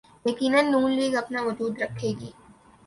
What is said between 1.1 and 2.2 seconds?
اپنا وجود رکھے